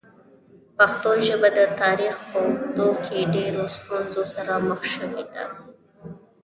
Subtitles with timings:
[0.77, 5.43] پښتو ژبه د تاریخ په اوږدو کې ډېرو ستونزو سره مخ شوې ده.